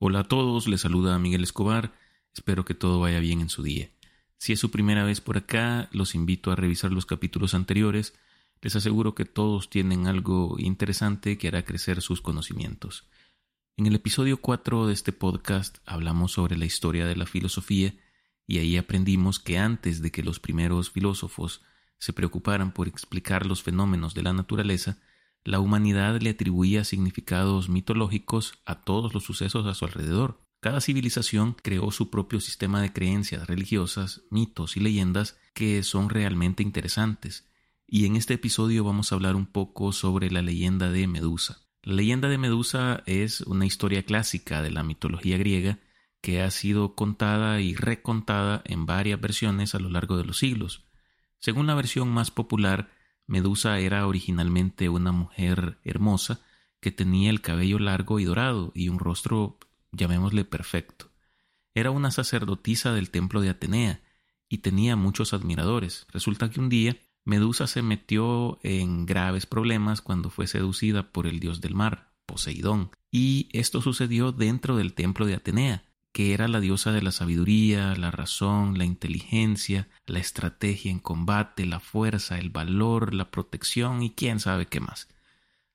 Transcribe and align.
Hola 0.00 0.20
a 0.20 0.24
todos, 0.28 0.68
les 0.68 0.82
saluda 0.82 1.18
Miguel 1.18 1.42
Escobar, 1.42 1.92
espero 2.32 2.64
que 2.64 2.74
todo 2.74 3.00
vaya 3.00 3.18
bien 3.18 3.40
en 3.40 3.48
su 3.48 3.64
día. 3.64 3.90
Si 4.36 4.52
es 4.52 4.60
su 4.60 4.70
primera 4.70 5.02
vez 5.02 5.20
por 5.20 5.36
acá, 5.36 5.88
los 5.90 6.14
invito 6.14 6.52
a 6.52 6.56
revisar 6.56 6.92
los 6.92 7.04
capítulos 7.04 7.52
anteriores, 7.52 8.14
les 8.62 8.76
aseguro 8.76 9.16
que 9.16 9.24
todos 9.24 9.70
tienen 9.70 10.06
algo 10.06 10.54
interesante 10.60 11.36
que 11.36 11.48
hará 11.48 11.64
crecer 11.64 12.00
sus 12.00 12.20
conocimientos. 12.20 13.08
En 13.76 13.86
el 13.86 13.96
episodio 13.96 14.40
4 14.40 14.86
de 14.86 14.92
este 14.92 15.12
podcast 15.12 15.78
hablamos 15.84 16.30
sobre 16.30 16.56
la 16.56 16.64
historia 16.64 17.04
de 17.04 17.16
la 17.16 17.26
filosofía 17.26 17.92
y 18.46 18.58
ahí 18.58 18.76
aprendimos 18.76 19.40
que 19.40 19.58
antes 19.58 20.00
de 20.00 20.12
que 20.12 20.22
los 20.22 20.38
primeros 20.38 20.92
filósofos 20.92 21.62
se 21.98 22.12
preocuparan 22.12 22.72
por 22.72 22.86
explicar 22.86 23.46
los 23.46 23.64
fenómenos 23.64 24.14
de 24.14 24.22
la 24.22 24.32
naturaleza, 24.32 24.98
la 25.48 25.60
humanidad 25.60 26.20
le 26.20 26.28
atribuía 26.28 26.84
significados 26.84 27.70
mitológicos 27.70 28.52
a 28.66 28.82
todos 28.82 29.14
los 29.14 29.24
sucesos 29.24 29.64
a 29.66 29.72
su 29.72 29.86
alrededor. 29.86 30.42
Cada 30.60 30.82
civilización 30.82 31.56
creó 31.62 31.90
su 31.90 32.10
propio 32.10 32.38
sistema 32.40 32.82
de 32.82 32.92
creencias 32.92 33.46
religiosas, 33.46 34.20
mitos 34.30 34.76
y 34.76 34.80
leyendas 34.80 35.38
que 35.54 35.82
son 35.84 36.10
realmente 36.10 36.62
interesantes. 36.62 37.48
Y 37.86 38.04
en 38.04 38.16
este 38.16 38.34
episodio 38.34 38.84
vamos 38.84 39.10
a 39.10 39.14
hablar 39.14 39.36
un 39.36 39.46
poco 39.46 39.92
sobre 39.92 40.30
la 40.30 40.42
leyenda 40.42 40.90
de 40.90 41.06
Medusa. 41.06 41.62
La 41.82 41.94
leyenda 41.94 42.28
de 42.28 42.36
Medusa 42.36 43.02
es 43.06 43.40
una 43.40 43.64
historia 43.64 44.02
clásica 44.02 44.60
de 44.60 44.70
la 44.70 44.82
mitología 44.82 45.38
griega 45.38 45.78
que 46.20 46.42
ha 46.42 46.50
sido 46.50 46.94
contada 46.94 47.62
y 47.62 47.74
recontada 47.74 48.60
en 48.66 48.84
varias 48.84 49.18
versiones 49.18 49.74
a 49.74 49.78
lo 49.78 49.88
largo 49.88 50.18
de 50.18 50.26
los 50.26 50.36
siglos. 50.36 50.84
Según 51.38 51.66
la 51.66 51.74
versión 51.74 52.08
más 52.08 52.30
popular, 52.30 52.90
Medusa 53.28 53.78
era 53.78 54.06
originalmente 54.06 54.88
una 54.88 55.12
mujer 55.12 55.78
hermosa 55.84 56.40
que 56.80 56.90
tenía 56.90 57.30
el 57.30 57.42
cabello 57.42 57.78
largo 57.78 58.18
y 58.18 58.24
dorado 58.24 58.72
y 58.74 58.88
un 58.88 58.98
rostro, 58.98 59.58
llamémosle, 59.92 60.44
perfecto. 60.44 61.10
Era 61.74 61.90
una 61.90 62.10
sacerdotisa 62.10 62.92
del 62.92 63.10
templo 63.10 63.40
de 63.42 63.50
Atenea 63.50 64.00
y 64.48 64.58
tenía 64.58 64.96
muchos 64.96 65.34
admiradores. 65.34 66.06
Resulta 66.10 66.50
que 66.50 66.58
un 66.58 66.70
día 66.70 66.96
Medusa 67.24 67.66
se 67.66 67.82
metió 67.82 68.58
en 68.62 69.04
graves 69.04 69.44
problemas 69.44 70.00
cuando 70.00 70.30
fue 70.30 70.46
seducida 70.46 71.12
por 71.12 71.26
el 71.26 71.38
dios 71.38 71.60
del 71.60 71.74
mar, 71.74 72.14
Poseidón, 72.24 72.90
y 73.10 73.50
esto 73.52 73.82
sucedió 73.82 74.32
dentro 74.32 74.76
del 74.76 74.94
templo 74.94 75.26
de 75.26 75.34
Atenea 75.34 75.84
que 76.12 76.34
era 76.34 76.48
la 76.48 76.60
diosa 76.60 76.92
de 76.92 77.02
la 77.02 77.12
sabiduría, 77.12 77.94
la 77.94 78.10
razón, 78.10 78.78
la 78.78 78.84
inteligencia, 78.84 79.88
la 80.06 80.18
estrategia 80.18 80.90
en 80.90 80.98
combate, 80.98 81.66
la 81.66 81.80
fuerza, 81.80 82.38
el 82.38 82.50
valor, 82.50 83.14
la 83.14 83.30
protección 83.30 84.02
y 84.02 84.10
quién 84.10 84.40
sabe 84.40 84.66
qué 84.66 84.80
más. 84.80 85.08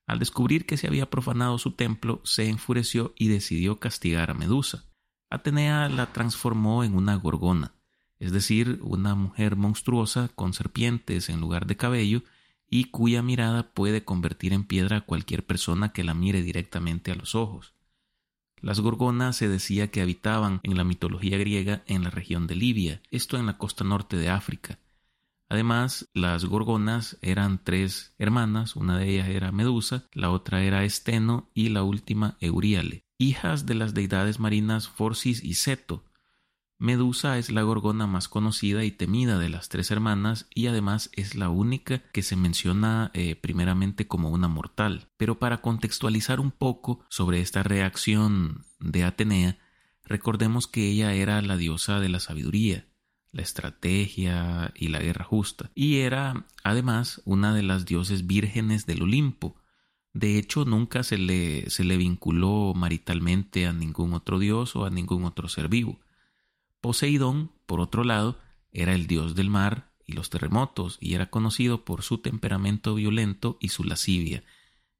Al 0.05 0.19
descubrir 0.19 0.65
que 0.65 0.77
se 0.77 0.87
había 0.87 1.09
profanado 1.09 1.57
su 1.57 1.71
templo, 1.71 2.21
se 2.25 2.49
enfureció 2.49 3.13
y 3.17 3.29
decidió 3.29 3.79
castigar 3.79 4.31
a 4.31 4.33
Medusa. 4.33 4.85
Atenea 5.29 5.87
la 5.89 6.11
transformó 6.11 6.83
en 6.83 6.95
una 6.95 7.15
gorgona, 7.15 7.73
es 8.19 8.31
decir, 8.31 8.79
una 8.81 9.15
mujer 9.15 9.55
monstruosa 9.55 10.29
con 10.35 10.53
serpientes 10.53 11.29
en 11.29 11.39
lugar 11.39 11.65
de 11.67 11.77
cabello 11.77 12.23
y 12.69 12.85
cuya 12.85 13.21
mirada 13.21 13.71
puede 13.73 14.03
convertir 14.03 14.53
en 14.53 14.63
piedra 14.65 14.97
a 14.97 15.01
cualquier 15.01 15.45
persona 15.45 15.93
que 15.93 16.03
la 16.03 16.13
mire 16.13 16.41
directamente 16.41 17.11
a 17.11 17.15
los 17.15 17.35
ojos. 17.35 17.73
Las 18.63 18.79
gorgonas 18.79 19.35
se 19.35 19.49
decía 19.49 19.91
que 19.91 20.01
habitaban 20.01 20.61
en 20.63 20.77
la 20.77 20.85
mitología 20.85 21.37
griega 21.37 21.83
en 21.85 22.05
la 22.05 22.09
región 22.09 22.47
de 22.47 22.55
Libia, 22.55 23.01
esto 23.11 23.37
en 23.37 23.45
la 23.45 23.57
costa 23.57 23.83
norte 23.83 24.15
de 24.15 24.29
África. 24.29 24.79
Además, 25.49 26.07
las 26.13 26.45
gorgonas 26.45 27.17
eran 27.21 27.61
tres 27.61 28.13
hermanas, 28.17 28.77
una 28.77 28.97
de 28.97 29.09
ellas 29.09 29.27
era 29.27 29.51
Medusa, 29.51 30.05
la 30.13 30.31
otra 30.31 30.63
era 30.63 30.85
Esteno 30.85 31.49
y 31.53 31.69
la 31.69 31.83
última 31.83 32.37
Euríale, 32.39 33.03
hijas 33.17 33.65
de 33.65 33.75
las 33.75 33.93
deidades 33.93 34.39
marinas 34.39 34.87
Forcis 34.87 35.43
y 35.43 35.55
Seto, 35.55 36.05
Medusa 36.83 37.37
es 37.37 37.49
la 37.49 37.61
gorgona 37.61 38.07
más 38.07 38.27
conocida 38.27 38.83
y 38.83 38.91
temida 38.91 39.39
de 39.39 39.47
las 39.47 39.69
tres 39.69 39.89
hermanas 39.89 40.47
y 40.53 40.67
además 40.67 41.09
es 41.13 41.33
la 41.33 41.47
única 41.47 41.99
que 42.11 42.23
se 42.23 42.35
menciona 42.35 43.09
eh, 43.13 43.37
primeramente 43.37 44.05
como 44.05 44.31
una 44.31 44.49
mortal. 44.49 45.07
Pero 45.15 45.39
para 45.39 45.61
contextualizar 45.61 46.41
un 46.41 46.51
poco 46.51 47.05
sobre 47.07 47.39
esta 47.39 47.63
reacción 47.63 48.65
de 48.81 49.05
Atenea, 49.05 49.59
recordemos 50.03 50.67
que 50.67 50.89
ella 50.89 51.13
era 51.13 51.41
la 51.41 51.55
diosa 51.55 52.01
de 52.01 52.09
la 52.09 52.19
sabiduría, 52.19 52.85
la 53.31 53.43
estrategia 53.43 54.73
y 54.75 54.89
la 54.89 54.99
guerra 54.99 55.23
justa, 55.23 55.71
y 55.75 55.99
era 55.99 56.47
además 56.65 57.21
una 57.23 57.55
de 57.55 57.63
las 57.63 57.85
dioses 57.85 58.27
vírgenes 58.27 58.85
del 58.85 59.03
Olimpo. 59.03 59.55
De 60.11 60.37
hecho, 60.37 60.65
nunca 60.65 61.03
se 61.03 61.17
le, 61.17 61.69
se 61.69 61.85
le 61.85 61.95
vinculó 61.95 62.73
maritalmente 62.75 63.67
a 63.67 63.71
ningún 63.71 64.13
otro 64.13 64.37
dios 64.37 64.75
o 64.75 64.83
a 64.83 64.89
ningún 64.89 65.23
otro 65.23 65.47
ser 65.47 65.69
vivo. 65.69 66.02
Poseidón, 66.83 67.49
por 67.65 67.79
otro 67.79 68.03
lado, 68.03 68.37
era 68.73 68.93
el 68.93 69.07
dios 69.07 69.35
del 69.35 69.49
mar 69.49 69.93
y 70.05 70.11
los 70.11 70.29
terremotos 70.29 70.97
y 70.99 71.13
era 71.13 71.29
conocido 71.29 71.85
por 71.85 72.01
su 72.01 72.17
temperamento 72.17 72.93
violento 72.95 73.57
y 73.61 73.69
su 73.69 73.85
lascivia. 73.85 74.43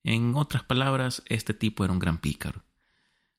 En 0.01 0.33
otras 0.35 0.63
palabras, 0.63 1.23
este 1.25 1.53
tipo 1.53 1.83
era 1.83 1.91
un 1.91 1.99
gran 1.99 2.19
pícaro. 2.19 2.63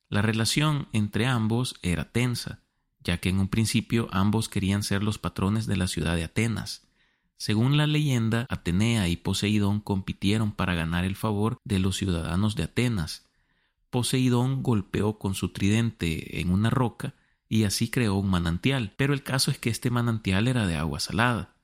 La 0.09 0.21
relación 0.21 0.87
entre 0.93 1.25
ambos 1.25 1.73
era 1.81 2.11
tensa, 2.11 2.61
ya 2.99 3.17
que 3.17 3.29
en 3.29 3.39
un 3.39 3.47
principio 3.47 4.09
ambos 4.11 4.47
querían 4.47 4.83
ser 4.83 5.01
los 5.01 5.17
patrones 5.17 5.65
de 5.65 5.77
la 5.77 5.87
ciudad 5.87 6.15
de 6.15 6.25
Atenas. 6.25 6.87
Según 7.37 7.77
la 7.77 7.87
leyenda, 7.87 8.45
Atenea 8.47 9.07
y 9.07 9.17
Poseidón 9.17 9.79
compitieron 9.79 10.51
para 10.51 10.75
ganar 10.75 11.03
el 11.03 11.15
favor 11.15 11.57
de 11.63 11.79
los 11.79 11.97
ciudadanos 11.97 12.55
de 12.55 12.61
Atenas. 12.61 13.25
Poseidón 13.89 14.61
golpeó 14.61 15.17
con 15.17 15.33
su 15.33 15.49
tridente 15.49 16.41
en 16.41 16.51
una 16.51 16.69
roca 16.69 17.15
y 17.47 17.63
así 17.63 17.89
creó 17.89 18.15
un 18.15 18.29
manantial. 18.29 18.93
Pero 18.97 19.13
el 19.13 19.23
caso 19.23 19.51
es 19.51 19.57
que 19.57 19.69
este 19.69 19.89
manantial 19.89 20.47
era 20.47 20.67
de 20.67 20.75
agua 20.75 20.99
salada, 20.99 21.55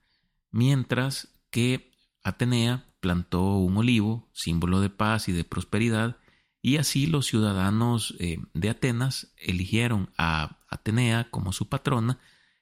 mientras 0.52 1.30
que 1.50 1.92
Atenea 2.24 2.86
plantó 3.00 3.58
un 3.58 3.78
olivo, 3.78 4.30
símbolo 4.34 4.80
de 4.80 4.90
paz 4.90 5.28
y 5.28 5.32
de 5.32 5.44
prosperidad, 5.44 6.18
y 6.62 6.78
así 6.78 7.08
los 7.08 7.26
ciudadanos 7.26 8.16
eh, 8.20 8.38
de 8.54 8.70
Atenas 8.70 9.34
eligieron 9.38 10.12
a 10.18 10.60
Atenea 10.70 11.30
como 11.32 11.54
su 11.54 11.68
patrona, 11.68 12.20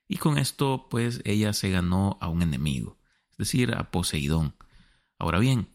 y 0.08 0.18
con 0.18 0.38
esto 0.38 0.88
pues 0.90 1.22
ella 1.26 1.54
se 1.54 1.70
ganó 1.70 2.18
a 2.22 2.30
un 2.30 2.42
enemigo, 2.42 2.98
es 3.32 3.38
decir, 3.38 3.74
a 3.76 3.92
Poseidón. 3.92 4.56
Ahora 5.20 5.40
bien, 5.40 5.68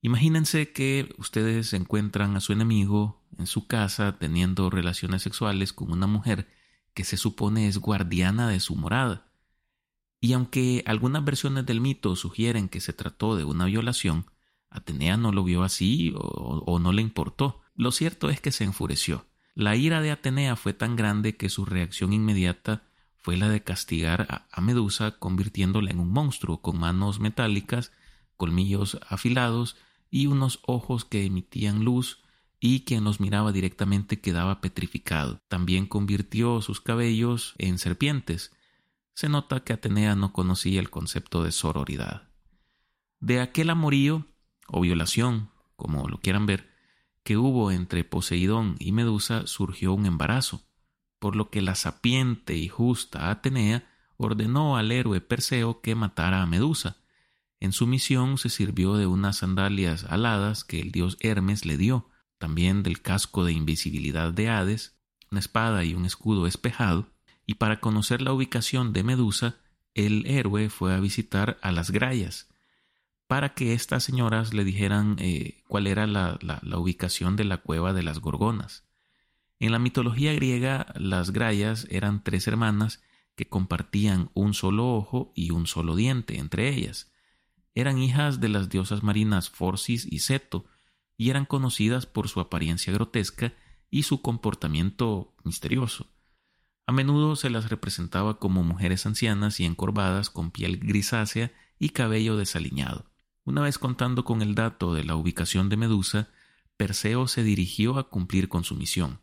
imagínense 0.00 0.72
que 0.72 1.12
ustedes 1.18 1.72
encuentran 1.72 2.36
a 2.36 2.40
su 2.40 2.52
enemigo 2.52 3.26
en 3.36 3.46
su 3.46 3.66
casa 3.66 4.16
teniendo 4.18 4.70
relaciones 4.70 5.22
sexuales 5.22 5.72
con 5.72 5.90
una 5.90 6.06
mujer 6.06 6.48
que 6.98 7.04
se 7.04 7.16
supone 7.16 7.68
es 7.68 7.78
guardiana 7.78 8.48
de 8.48 8.58
su 8.58 8.74
morada. 8.74 9.30
Y 10.20 10.32
aunque 10.32 10.82
algunas 10.84 11.24
versiones 11.24 11.64
del 11.64 11.80
mito 11.80 12.16
sugieren 12.16 12.68
que 12.68 12.80
se 12.80 12.92
trató 12.92 13.36
de 13.36 13.44
una 13.44 13.66
violación, 13.66 14.26
Atenea 14.68 15.16
no 15.16 15.30
lo 15.30 15.44
vio 15.44 15.62
así 15.62 16.12
o, 16.16 16.80
no 16.80 16.90
le 16.90 17.00
importó. 17.00 17.60
Lo 17.76 17.92
cierto 17.92 18.30
es 18.30 18.40
que 18.40 18.50
se 18.50 18.64
enfureció. 18.64 19.26
La 19.54 19.76
ira 19.76 20.02
de 20.02 20.10
Atenea 20.10 20.56
fue 20.56 20.72
tan 20.72 20.96
grande 20.96 21.36
que 21.36 21.48
su 21.50 21.64
reacción 21.64 22.12
inmediata 22.12 22.82
fue 23.16 23.36
la 23.36 23.48
de 23.48 23.62
castigar 23.62 24.44
a 24.50 24.60
Medusa 24.60 25.20
convirtiéndola 25.20 25.92
en 25.92 26.00
un 26.00 26.10
monstruo 26.10 26.62
con 26.62 26.80
manos 26.80 27.20
metálicas, 27.20 27.92
colmillos 28.36 28.98
afilados 29.08 29.76
y 30.10 30.26
unos 30.26 30.58
ojos 30.66 31.04
que 31.04 31.24
emitían 31.24 31.84
luz 31.84 32.24
y 32.60 32.80
quien 32.80 33.04
los 33.04 33.20
miraba 33.20 33.52
directamente 33.52 34.20
quedaba 34.20 34.60
petrificado. 34.60 35.40
También 35.48 35.86
convirtió 35.86 36.60
sus 36.60 36.80
cabellos 36.80 37.54
en 37.58 37.78
serpientes. 37.78 38.52
Se 39.14 39.28
nota 39.28 39.60
que 39.60 39.72
Atenea 39.72 40.14
no 40.16 40.32
conocía 40.32 40.80
el 40.80 40.90
concepto 40.90 41.42
de 41.42 41.52
sororidad. 41.52 42.28
De 43.20 43.40
aquel 43.40 43.70
amorío, 43.70 44.26
o 44.66 44.80
violación, 44.80 45.50
como 45.76 46.08
lo 46.08 46.18
quieran 46.18 46.46
ver, 46.46 46.68
que 47.22 47.36
hubo 47.36 47.70
entre 47.70 48.04
Poseidón 48.04 48.76
y 48.78 48.92
Medusa 48.92 49.46
surgió 49.46 49.92
un 49.92 50.06
embarazo, 50.06 50.62
por 51.18 51.36
lo 51.36 51.50
que 51.50 51.62
la 51.62 51.74
sapiente 51.74 52.56
y 52.56 52.68
justa 52.68 53.30
Atenea 53.30 53.88
ordenó 54.16 54.76
al 54.76 54.92
héroe 54.92 55.20
Perseo 55.20 55.80
que 55.80 55.94
matara 55.94 56.42
a 56.42 56.46
Medusa. 56.46 56.96
En 57.60 57.72
su 57.72 57.86
misión 57.86 58.38
se 58.38 58.48
sirvió 58.48 58.94
de 58.94 59.06
unas 59.06 59.38
sandalias 59.38 60.04
aladas 60.04 60.64
que 60.64 60.80
el 60.80 60.92
dios 60.92 61.16
Hermes 61.20 61.64
le 61.64 61.76
dio, 61.76 62.08
también 62.38 62.82
del 62.82 63.02
casco 63.02 63.44
de 63.44 63.52
invisibilidad 63.52 64.32
de 64.32 64.48
Hades, 64.48 64.96
una 65.30 65.40
espada 65.40 65.84
y 65.84 65.94
un 65.94 66.04
escudo 66.04 66.46
espejado, 66.46 67.10
y 67.46 67.54
para 67.54 67.80
conocer 67.80 68.22
la 68.22 68.32
ubicación 68.32 68.92
de 68.92 69.02
Medusa, 69.02 69.56
el 69.94 70.26
héroe 70.26 70.70
fue 70.70 70.94
a 70.94 71.00
visitar 71.00 71.58
a 71.62 71.72
las 71.72 71.90
Grayas, 71.90 72.48
para 73.26 73.54
que 73.54 73.74
estas 73.74 74.04
señoras 74.04 74.54
le 74.54 74.64
dijeran 74.64 75.16
eh, 75.18 75.62
cuál 75.68 75.86
era 75.86 76.06
la, 76.06 76.38
la 76.40 76.78
ubicación 76.78 77.36
de 77.36 77.44
la 77.44 77.58
cueva 77.58 77.92
de 77.92 78.02
las 78.02 78.20
Gorgonas. 78.20 78.84
En 79.60 79.72
la 79.72 79.78
mitología 79.78 80.32
griega, 80.32 80.86
las 80.96 81.32
Grayas 81.32 81.86
eran 81.90 82.22
tres 82.22 82.46
hermanas 82.46 83.02
que 83.34 83.48
compartían 83.48 84.30
un 84.34 84.54
solo 84.54 84.94
ojo 84.94 85.32
y 85.34 85.50
un 85.50 85.66
solo 85.66 85.96
diente 85.96 86.38
entre 86.38 86.68
ellas. 86.68 87.10
Eran 87.74 87.98
hijas 87.98 88.40
de 88.40 88.48
las 88.48 88.68
diosas 88.68 89.02
marinas 89.02 89.50
Forcis 89.50 90.06
y 90.10 90.18
Seto, 90.20 90.64
y 91.18 91.28
eran 91.28 91.44
conocidas 91.44 92.06
por 92.06 92.28
su 92.28 92.40
apariencia 92.40 92.92
grotesca 92.92 93.52
y 93.90 94.04
su 94.04 94.22
comportamiento 94.22 95.34
misterioso. 95.44 96.06
A 96.86 96.92
menudo 96.92 97.36
se 97.36 97.50
las 97.50 97.68
representaba 97.68 98.38
como 98.38 98.62
mujeres 98.62 99.04
ancianas 99.04 99.60
y 99.60 99.66
encorvadas 99.66 100.30
con 100.30 100.50
piel 100.50 100.78
grisácea 100.78 101.52
y 101.78 101.90
cabello 101.90 102.38
desaliñado. 102.38 103.04
Una 103.44 103.60
vez 103.60 103.78
contando 103.78 104.24
con 104.24 104.40
el 104.40 104.54
dato 104.54 104.94
de 104.94 105.04
la 105.04 105.16
ubicación 105.16 105.68
de 105.68 105.76
Medusa, 105.76 106.28
Perseo 106.76 107.26
se 107.26 107.42
dirigió 107.42 107.98
a 107.98 108.08
cumplir 108.08 108.48
con 108.48 108.62
su 108.62 108.74
misión, 108.74 109.20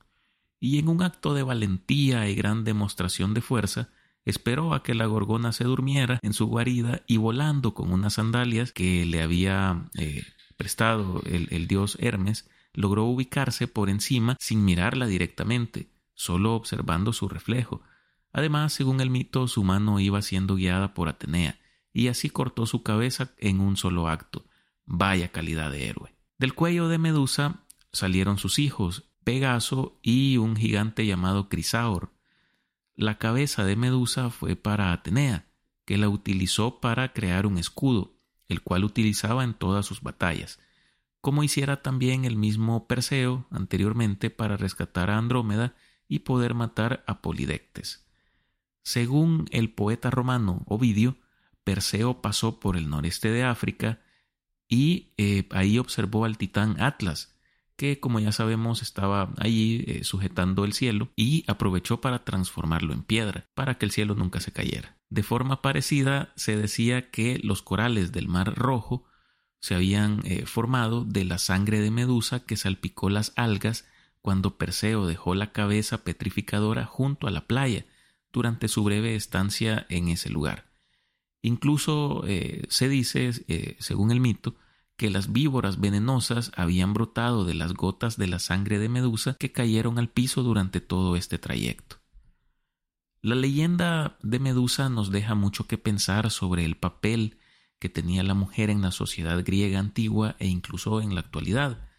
y 0.59 0.77
en 0.77 0.89
un 0.89 1.01
acto 1.01 1.33
de 1.33 1.43
valentía 1.43 2.27
y 2.29 2.35
gran 2.35 2.63
demostración 2.65 3.33
de 3.33 3.41
fuerza, 3.41 3.89
esperó 4.25 4.73
a 4.73 4.83
que 4.83 4.95
la 4.95 5.05
gorgona 5.05 5.51
se 5.51 5.63
durmiera 5.63 6.19
en 6.23 6.33
su 6.33 6.47
guarida 6.47 7.03
y 7.07 7.17
volando 7.17 7.73
con 7.73 7.93
unas 7.93 8.15
sandalias 8.15 8.71
que 8.71 9.05
le 9.05 9.21
había 9.21 9.89
eh, 9.95 10.23
prestado 10.57 11.21
el 11.25 11.67
dios 11.67 11.97
Hermes, 11.99 12.49
logró 12.75 13.05
ubicarse 13.05 13.67
por 13.67 13.89
encima 13.89 14.35
sin 14.39 14.65
mirarla 14.65 15.07
directamente, 15.07 15.89
solo 16.13 16.55
observando 16.55 17.13
su 17.13 17.27
reflejo. 17.27 17.81
Además, 18.31 18.73
según 18.73 19.01
el 19.01 19.09
mito, 19.09 19.47
su 19.47 19.63
mano 19.63 19.99
iba 19.99 20.21
siendo 20.21 20.55
guiada 20.55 20.93
por 20.93 21.07
Atenea, 21.07 21.59
y 21.93 22.09
así 22.09 22.29
cortó 22.29 22.65
su 22.65 22.83
cabeza 22.83 23.33
en 23.37 23.61
un 23.61 23.77
solo 23.77 24.07
acto. 24.07 24.45
Vaya 24.85 25.31
calidad 25.31 25.71
de 25.71 25.87
héroe. 25.87 26.13
Del 26.37 26.53
cuello 26.53 26.89
de 26.89 26.97
Medusa 26.97 27.63
salieron 27.91 28.37
sus 28.37 28.59
hijos, 28.59 29.09
Pegaso 29.23 29.97
y 30.03 30.37
un 30.37 30.55
gigante 30.55 31.05
llamado 31.05 31.49
Crisaor. 31.49 32.11
La 32.95 33.17
cabeza 33.17 33.63
de 33.63 33.75
Medusa 33.75 34.29
fue 34.29 34.55
para 34.55 34.91
Atenea, 34.91 35.47
que 35.85 35.97
la 35.97 36.09
utilizó 36.09 36.79
para 36.79 37.13
crear 37.13 37.45
un 37.45 37.57
escudo, 37.57 38.14
el 38.47 38.61
cual 38.61 38.83
utilizaba 38.83 39.43
en 39.43 39.53
todas 39.53 39.85
sus 39.85 40.01
batallas, 40.01 40.59
como 41.21 41.43
hiciera 41.43 41.81
también 41.81 42.25
el 42.25 42.35
mismo 42.35 42.87
Perseo 42.87 43.47
anteriormente 43.49 44.29
para 44.29 44.57
rescatar 44.57 45.09
a 45.09 45.17
Andrómeda 45.17 45.75
y 46.07 46.19
poder 46.19 46.53
matar 46.53 47.03
a 47.07 47.21
Polidectes. 47.21 48.05
Según 48.83 49.45
el 49.51 49.71
poeta 49.71 50.11
romano 50.11 50.63
Ovidio, 50.67 51.17
Perseo 51.63 52.21
pasó 52.21 52.59
por 52.59 52.77
el 52.77 52.89
noreste 52.89 53.31
de 53.31 53.43
África 53.43 53.99
y 54.67 55.13
eh, 55.17 55.47
ahí 55.51 55.79
observó 55.79 56.25
al 56.25 56.37
titán 56.37 56.79
Atlas, 56.79 57.35
que 57.75 57.99
como 57.99 58.19
ya 58.19 58.31
sabemos 58.31 58.81
estaba 58.81 59.33
allí 59.37 59.83
eh, 59.87 60.03
sujetando 60.03 60.63
el 60.63 60.73
cielo 60.73 61.09
y 61.15 61.43
aprovechó 61.47 62.01
para 62.01 62.23
transformarlo 62.23 62.93
en 62.93 63.01
piedra, 63.01 63.49
para 63.55 63.79
que 63.79 63.85
el 63.85 63.91
cielo 63.91 64.13
nunca 64.13 64.39
se 64.39 64.51
cayera. 64.51 64.94
De 65.09 65.23
forma 65.23 65.61
parecida 65.61 66.33
se 66.35 66.57
decía 66.57 67.09
que 67.11 67.39
los 67.43 67.61
corales 67.61 68.11
del 68.11 68.27
Mar 68.27 68.55
Rojo 68.55 69.05
se 69.59 69.75
habían 69.75 70.21
eh, 70.25 70.45
formado 70.45 71.05
de 71.05 71.25
la 71.25 71.37
sangre 71.37 71.79
de 71.79 71.91
Medusa 71.91 72.45
que 72.45 72.57
salpicó 72.57 73.09
las 73.09 73.33
algas 73.35 73.85
cuando 74.21 74.57
Perseo 74.57 75.05
dejó 75.05 75.35
la 75.35 75.51
cabeza 75.51 76.03
petrificadora 76.03 76.85
junto 76.85 77.27
a 77.27 77.31
la 77.31 77.47
playa 77.47 77.85
durante 78.33 78.67
su 78.67 78.83
breve 78.83 79.15
estancia 79.15 79.85
en 79.89 80.09
ese 80.09 80.29
lugar. 80.29 80.65
Incluso 81.41 82.23
eh, 82.27 82.63
se 82.69 82.89
dice, 82.89 83.31
eh, 83.47 83.77
según 83.79 84.11
el 84.11 84.19
mito, 84.19 84.55
que 84.97 85.09
las 85.09 85.31
víboras 85.31 85.79
venenosas 85.79 86.51
habían 86.55 86.93
brotado 86.93 87.45
de 87.45 87.53
las 87.53 87.73
gotas 87.73 88.17
de 88.17 88.27
la 88.27 88.39
sangre 88.39 88.79
de 88.79 88.89
Medusa 88.89 89.35
que 89.39 89.51
cayeron 89.51 89.99
al 89.99 90.09
piso 90.09 90.41
durante 90.41 90.81
todo 90.81 91.15
este 91.15 91.37
trayecto. 91.37 91.97
La 93.25 93.33
leyenda 93.33 94.19
de 94.21 94.37
Medusa 94.37 94.87
nos 94.89 95.09
deja 95.09 95.33
mucho 95.33 95.65
que 95.65 95.79
pensar 95.79 96.29
sobre 96.29 96.63
el 96.63 96.77
papel 96.77 97.39
que 97.79 97.89
tenía 97.89 98.21
la 98.21 98.35
mujer 98.35 98.69
en 98.69 98.83
la 98.83 98.91
sociedad 98.91 99.43
griega 99.43 99.79
antigua 99.79 100.35
e 100.37 100.45
incluso 100.45 101.01
en 101.01 101.15
la 101.15 101.21
actualidad. 101.21 101.89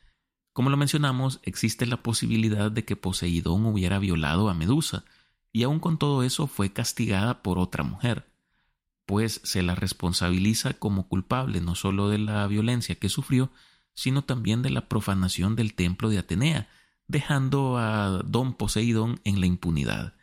Como 0.52 0.70
lo 0.70 0.76
mencionamos, 0.76 1.40
existe 1.43 1.84
la 1.84 2.00
posibilidad 2.00 2.70
de 2.70 2.84
que 2.84 2.94
Poseidón 2.94 3.67
hubiera 3.67 3.99
violado 3.99 4.49
a 4.49 4.55
Medusa, 4.55 5.05
y 5.52 5.64
aun 5.64 5.81
con 5.81 5.99
todo 5.99 6.23
eso 6.23 6.46
fue 6.46 6.73
castigada 6.73 7.43
por 7.43 7.58
otra 7.58 7.82
mujer 7.82 8.25
pues 9.06 9.40
se 9.44 9.62
la 9.62 9.75
responsabiliza 9.75 10.75
como 10.75 11.08
culpable 11.08 11.61
no 11.61 11.75
solo 11.75 12.08
de 12.08 12.19
la 12.19 12.46
violencia 12.49 12.96
que 12.96 13.08
sufrió, 13.08 13.50
sino 13.94 14.22
también 14.22 14.62
de 14.62 14.70
la 14.70 14.88
profanación 14.88 15.56
del 15.56 15.75
templo 15.75 16.11
de 16.11 16.19
Atenea, 16.19 16.69
dejando 17.06 17.79
a 17.79 18.22
don 18.25 18.55
Poseidón 18.55 19.20
en 19.25 19.40
la 19.40 19.46
impunidad. 19.46 20.16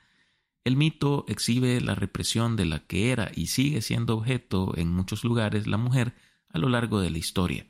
El 0.64 0.78
mito 0.78 1.26
exhibe 1.28 1.82
la 1.82 1.96
represión 1.96 2.56
de 2.56 2.66
la 2.66 2.80
que 2.80 3.12
era 3.12 3.32
y 3.36 3.48
sigue 3.48 3.82
siendo 3.82 4.16
objeto 4.18 4.74
en 4.78 4.94
muchos 4.94 5.24
lugares 5.24 5.68
la 5.68 5.78
mujer 5.78 6.16
a 6.50 6.58
lo 6.58 6.70
largo 6.70 7.02
de 7.02 7.10
la 7.10 7.18
historia. 7.18 7.68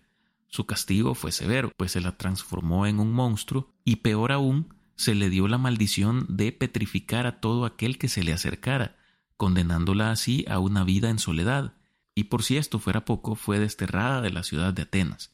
Su 0.48 0.66
castigo 0.68 1.16
fue 1.16 1.32
severo, 1.32 1.72
pues 1.76 1.94
se 1.94 2.02
la 2.02 2.18
transformó 2.18 2.86
en 2.86 3.00
un 3.00 3.12
monstruo 3.12 3.74
y 3.84 3.98
peor 3.98 4.32
aún, 4.32 4.76
se 4.96 5.16
le 5.16 5.32
dio 5.32 5.48
la 5.48 5.58
maldición 5.58 6.28
de 6.30 6.52
petrificar 6.52 7.26
a 7.26 7.40
todo 7.40 7.66
aquel 7.66 7.98
que 7.98 8.08
se 8.08 8.24
le 8.24 8.34
acercara, 8.34 8.96
condenándola 9.38 10.12
así 10.12 10.46
a 10.48 10.60
una 10.60 10.84
vida 10.84 11.10
en 11.10 11.18
soledad, 11.18 11.74
y 12.14 12.26
por 12.26 12.44
si 12.44 12.58
esto 12.58 12.78
fuera 12.78 13.06
poco, 13.06 13.34
fue 13.34 13.58
desterrada 13.58 14.22
de 14.22 14.30
la 14.30 14.44
ciudad 14.44 14.72
de 14.72 14.84
Atenas. 14.84 15.34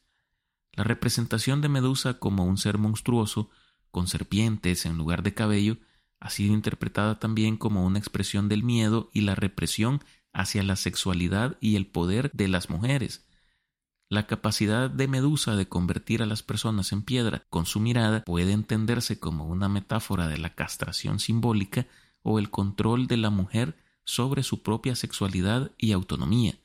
La 0.71 0.85
representación 0.85 1.59
de 1.59 1.67
Medusa 1.67 2.13
como 2.19 2.45
un 2.45 2.57
ser 2.57 2.77
monstruoso, 2.77 3.49
con 3.91 4.07
serpientes 4.07 4.85
en 4.85 4.97
lugar 4.97 5.23
de 5.23 5.33
cabello, 5.33 5.77
ha 6.19 6.29
sido 6.29 6.53
interpretada 6.53 7.19
también 7.19 7.57
como 7.57 7.85
una 7.85 7.99
expresión 7.99 8.49
del 8.49 8.63
miedo 8.63 9.09
y 9.13 9.21
la 9.21 9.35
represión 9.35 10.03
hacia 10.33 10.63
la 10.63 10.75
sexualidad 10.75 11.57
y 11.59 11.75
el 11.75 11.87
poder 11.87 12.31
de 12.33 12.47
las 12.47 12.69
mujeres. 12.69 13.25
La 14.09 14.25
capacidad 14.25 14.89
de 14.89 15.07
Medusa 15.07 15.55
de 15.55 15.67
convertir 15.67 16.23
a 16.23 16.25
las 16.25 16.41
personas 16.41 16.91
en 16.91 17.03
piedra 17.03 17.45
con 17.49 17.65
su 17.65 17.79
mirada 17.79 18.23
puede 18.23 18.53
entenderse 18.53 19.19
como 19.19 19.45
una 19.45 19.69
metáfora 19.69 20.27
de 20.27 20.39
la 20.39 20.55
castración 20.55 21.19
simbólica 21.19 21.85
o 22.23 22.39
el 22.39 22.49
control 22.49 23.07
de 23.07 23.17
la 23.17 23.29
mujer 23.29 23.77
sobre 24.03 24.41
su 24.41 24.63
propia 24.63 24.95
sexualidad 24.95 25.71
y 25.77 25.91
autonomía. 25.91 26.55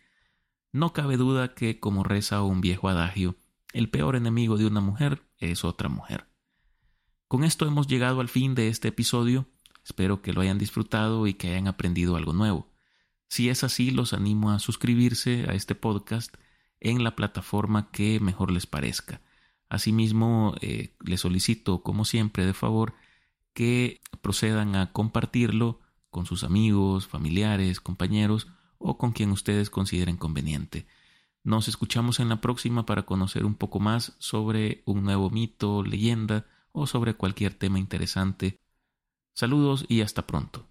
No 0.73 0.93
cabe 0.93 1.19
duda 1.19 1.55
que, 1.55 1.79
como 1.79 2.03
reza 2.03 2.43
un 2.43 2.63
viejo 2.63 2.89
adagio, 2.89 3.37
el 3.75 3.91
peor 3.91 4.17
enemigo 4.17 4.57
de 4.57 4.67
una 4.67 4.81
mujer 4.81 5.23
es 5.39 5.65
otra 5.65 5.89
mujer. 5.89 6.27
Con 7.35 7.43
esto 7.43 7.67
hemos 7.67 7.89
llegado 7.89 8.21
al 8.21 8.29
fin 8.29 8.55
de 8.55 8.69
este 8.69 8.87
episodio. 8.87 9.49
Espero 9.85 10.23
que 10.23 10.33
lo 10.33 10.41
hayan 10.41 10.57
disfrutado 10.57 11.27
y 11.27 11.35
que 11.35 11.49
hayan 11.49 11.67
aprendido 11.67 12.15
algo 12.15 12.33
nuevo. 12.33 12.71
Si 13.27 13.49
es 13.49 13.65
así, 13.65 13.91
los 13.91 14.13
animo 14.13 14.53
a 14.53 14.61
suscribirse 14.61 15.45
a 15.49 15.55
este 15.55 15.75
podcast 15.75 16.33
en 16.79 17.03
la 17.03 17.17
plataforma 17.17 17.91
que 17.91 18.21
mejor 18.21 18.53
les 18.53 18.69
parezca. 18.69 19.21
Asimismo, 19.69 20.55
eh, 20.61 20.95
les 21.05 21.23
solicito, 21.23 21.83
como 21.83 22.05
siempre, 22.05 22.47
de 22.47 22.55
favor, 22.55 22.95
que 23.53 24.01
procedan 24.23 24.77
a 24.77 24.93
compartirlo 24.93 25.81
con 26.11 26.27
sus 26.27 26.45
amigos, 26.45 27.09
familiares, 27.09 27.81
compañeros 27.81 28.47
o 28.79 28.97
con 28.97 29.11
quien 29.11 29.33
ustedes 29.33 29.71
consideren 29.71 30.19
conveniente. 30.19 30.87
Nos 31.43 31.67
escuchamos 31.67 32.21
en 32.21 32.29
la 32.29 32.41
próxima 32.41 32.87
para 32.87 33.03
conocer 33.03 33.45
un 33.45 33.57
poco 33.57 33.81
más 33.81 34.15
sobre 34.21 34.85
un 34.87 35.03
nuevo 35.03 35.31
mito, 35.31 35.83
leyenda 35.83 36.47
o 36.75 36.87
sobre 36.87 37.15
cualquier 37.15 37.55
tema 37.55 37.79
interesante. 37.79 38.61
Saludos 39.33 39.87
y 39.89 40.03
hasta 40.03 40.27
pronto. 40.27 40.69